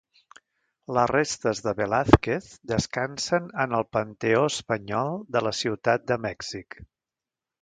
Les 0.97 1.09
restes 1.11 1.59
de 1.65 1.73
Velázquez 1.81 2.47
descansen 2.71 3.51
en 3.67 3.77
el 3.81 3.85
Panteó 3.97 4.41
Espanyol 4.53 5.21
de 5.37 5.45
la 5.49 5.55
Ciutat 5.63 6.09
de 6.15 6.19
Mèxic. 6.27 6.83